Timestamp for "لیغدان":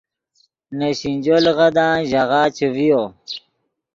1.45-1.95